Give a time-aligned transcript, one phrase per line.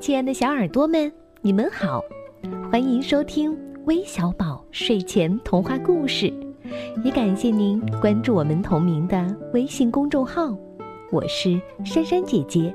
[0.00, 2.02] 亲爱的小耳朵们，你们好，
[2.72, 3.54] 欢迎收听
[3.84, 6.32] 微小宝睡前童话故事，
[7.04, 10.56] 也感谢您关注我们同名的微信公众号。
[11.12, 12.74] 我是珊珊姐姐。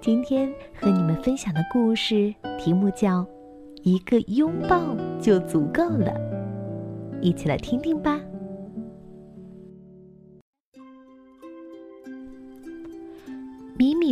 [0.00, 0.50] 今天
[0.80, 3.20] 和你们分享的故事题目叫
[3.82, 4.80] 《一个拥抱
[5.20, 6.10] 就足够了》，
[7.20, 8.18] 一起来听听吧。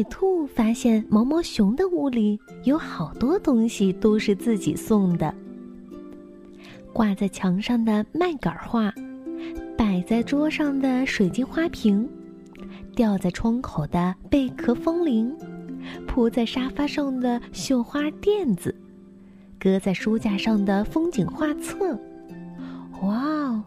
[0.01, 5.35] 米兔发现毛毛熊的屋里有好多东西都是自己送的：
[6.91, 8.91] 挂在墙上的麦秆画，
[9.77, 12.09] 摆在桌上的水晶花瓶，
[12.97, 15.37] 吊在窗口的贝壳风铃，
[16.07, 18.75] 铺在沙发上的绣花垫子，
[19.59, 21.95] 搁在书架上的风景画册。
[23.03, 23.63] 哇哦！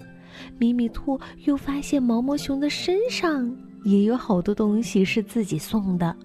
[0.57, 3.55] 米米兔又发现毛毛熊的身上。
[3.83, 6.15] 也有好多东西是自己送的：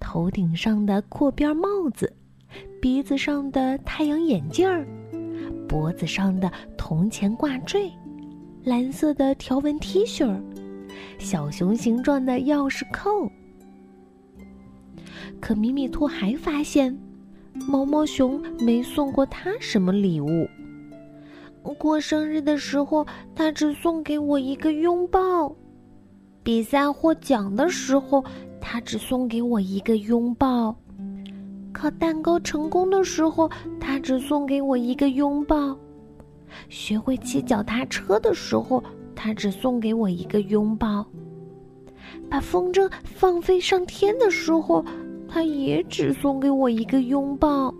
[0.00, 2.12] 头顶上的阔边帽子，
[2.80, 4.86] 鼻子上的太阳眼镜儿，
[5.68, 7.90] 脖子上的铜钱挂坠，
[8.64, 10.40] 蓝色的条纹 T 恤，
[11.18, 13.30] 小熊形状的钥匙扣。
[15.40, 16.98] 可米米兔还发现，
[17.52, 20.48] 毛毛熊没送过他什么礼物。
[21.78, 25.54] 过生日的时候，他只送给我一个拥抱。
[26.48, 28.24] 比赛获奖的时候，
[28.58, 30.74] 他只送给我一个拥抱；
[31.74, 35.76] 烤蛋糕成功的时候，他只送给我一个拥抱；
[36.70, 38.82] 学会骑脚踏车的时候，
[39.14, 41.04] 他只送给我一个拥抱；
[42.30, 44.82] 把风筝放飞上天的时候，
[45.28, 47.74] 他也只送给我一个拥抱。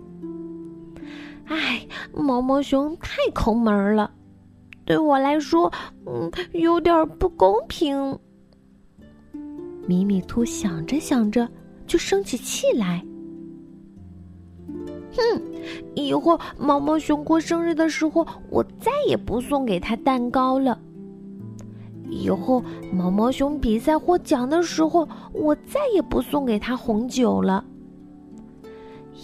[1.45, 4.11] 唉，毛毛熊太抠门了，
[4.85, 5.73] 对我来说，
[6.05, 8.15] 嗯，有点不公平。
[9.89, 11.49] 米米兔想着想着，
[11.87, 13.03] 就生起气来。
[15.17, 15.41] 哼，
[15.95, 20.79] 以后毛毛熊过生日的时候，我再也不送给他蛋糕了。
[22.07, 22.63] 以后
[22.93, 27.65] 毛毛熊比赛获奖的时候，我再也不送给他红酒了。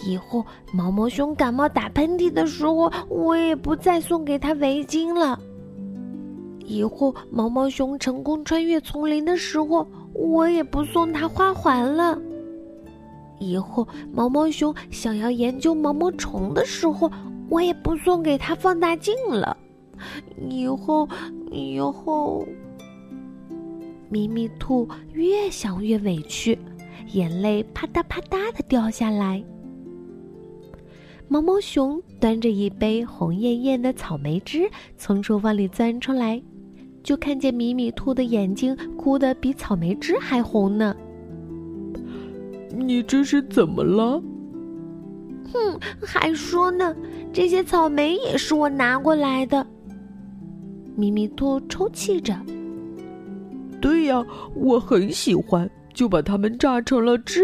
[0.04, 5.38] 以后毛毛熊感冒打喷嚏的时候，我也不再送给他围巾了。
[6.64, 9.86] 以后毛毛熊成功穿越丛林的时候，
[10.18, 12.18] 我也不送他花环了。
[13.38, 17.10] 以后毛毛熊想要研究毛毛虫的时候，
[17.50, 19.56] 我也不送给他放大镜了。
[20.48, 21.08] 以后，
[21.50, 22.46] 以后，
[24.08, 26.58] 咪咪兔越想越委屈，
[27.12, 29.42] 眼泪啪嗒啪嗒的掉下来。
[31.28, 36.40] 毛毛熊端着一杯红艳艳的草莓汁从厨房里钻出来。
[37.06, 40.92] 就看见米米兔的眼睛哭得比草莓汁还红呢。
[42.76, 44.20] 你这是怎么了？
[45.52, 46.92] 哼，还说呢，
[47.32, 49.64] 这些草莓也是我拿过来的。
[50.96, 52.36] 米米兔抽泣着。
[53.80, 57.42] 对呀，我很喜欢，就把它们榨成了汁。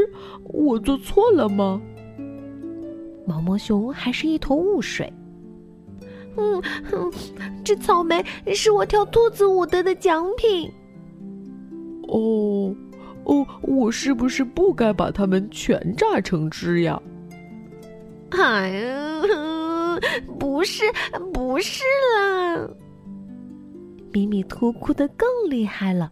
[0.53, 1.81] 我做错了吗？
[3.25, 5.11] 毛毛熊还是一头雾水。
[6.37, 7.12] 嗯哼，
[7.65, 10.70] 这草莓是我跳兔子舞得的奖品。
[12.09, 12.75] 哦，
[13.25, 17.00] 哦，我是不是不该把它们全榨成汁呀？
[18.31, 19.22] 哎呀，
[20.38, 20.84] 不是，
[21.32, 21.82] 不是
[22.16, 22.69] 啦！
[24.10, 26.10] 米米兔哭得更厉害了。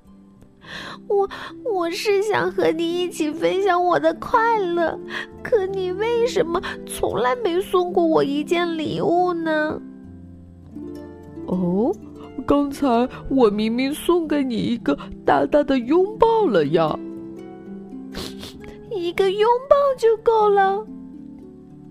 [1.08, 1.28] 我
[1.64, 4.98] 我是想和你一起分享我的快乐，
[5.42, 9.80] 可你为什么从来没送过我一件礼物呢？
[11.50, 11.92] 哦，
[12.46, 12.86] 刚才
[13.28, 16.96] 我明明送给你一个大大的拥抱了呀！
[18.94, 20.86] 一个拥抱就够了。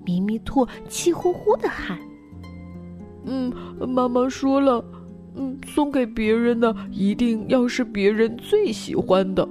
[0.05, 1.99] 咪咪兔气呼呼的喊
[3.25, 3.53] ：“嗯，
[3.85, 4.83] 妈妈说了，
[5.35, 9.47] 嗯，送给别人的一定要是别人最喜欢的。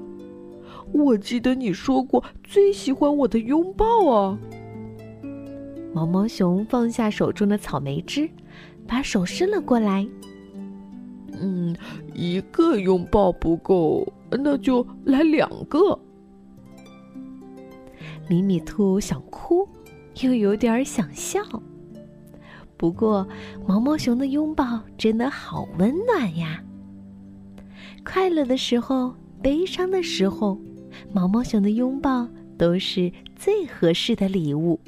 [0.90, 4.38] 我记得你说过最喜欢我的拥抱啊。”
[5.92, 8.28] 毛毛熊放下手中的草莓汁。
[8.88, 10.08] 把手伸了过来。
[11.40, 11.76] 嗯，
[12.14, 15.96] 一个拥抱不够，那就来两个。
[18.28, 19.68] 米米兔想哭，
[20.22, 21.40] 又有点想笑。
[22.76, 23.28] 不过，
[23.66, 26.62] 毛毛熊的拥抱真的好温暖呀！
[28.04, 30.58] 快乐的时候，悲伤的时候，
[31.12, 32.26] 毛毛熊的拥抱
[32.56, 34.80] 都是最合适的礼物。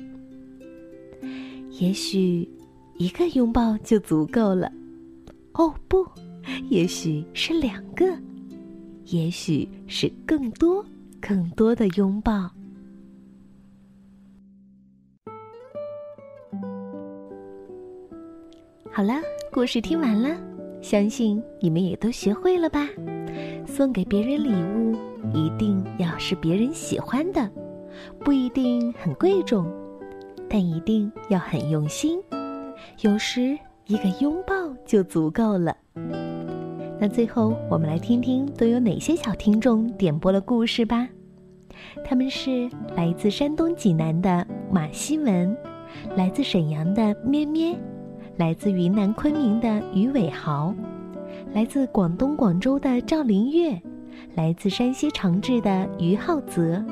[1.79, 2.49] 也许。
[3.01, 4.71] 一个拥抱就足够了。
[5.55, 6.07] 哦不
[6.69, 8.05] 也许是两个
[9.07, 10.85] 也许是更多
[11.19, 12.51] 更多的拥抱。
[18.93, 19.15] 好了
[19.51, 20.37] 故事听完了
[20.83, 22.87] 相信你们也都学会了吧。
[23.67, 24.95] 送给别人礼物
[25.33, 27.51] 一定要是别人喜欢的
[28.19, 29.73] 不一定很贵重
[30.51, 32.21] 但一定要很用心。
[33.03, 34.55] 有时一个拥抱
[34.85, 35.75] 就足够了。
[36.99, 41.09] 那最后，我们来听听都有哪些小听众点播了故事吧。
[42.05, 45.57] 他们是来自山东济南的马希文，
[46.15, 47.75] 来自沈阳的咩咩。
[48.37, 50.75] 来自云南昆明的于伟豪，
[51.55, 53.81] 来自广东广州的赵林月，
[54.35, 56.83] 来自山西长治的于浩泽，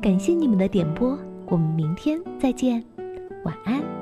[0.00, 2.82] 感谢你们的点播，我们明天再见，
[3.44, 4.01] 晚安。